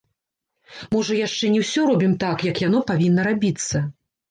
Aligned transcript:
Можа 0.95 1.17
яшчэ 1.19 1.51
не 1.57 1.61
ўсё 1.65 1.85
робім 1.91 2.17
так, 2.25 2.47
як 2.51 2.65
яно 2.67 2.83
павінна 2.91 3.29
рабіцца. 3.31 3.87